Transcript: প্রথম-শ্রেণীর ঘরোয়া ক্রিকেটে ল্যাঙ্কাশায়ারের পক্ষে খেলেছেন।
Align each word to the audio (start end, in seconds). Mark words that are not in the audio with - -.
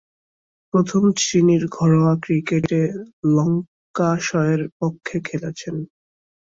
প্রথম-শ্রেণীর 0.73 1.63
ঘরোয়া 1.71 2.13
ক্রিকেটে 2.23 2.81
ল্যাঙ্কাশায়ারের 3.27 4.63
পক্ষে 4.79 5.17
খেলেছেন। 5.27 5.75